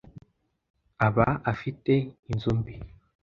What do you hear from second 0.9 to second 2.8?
aba afite inzu mbi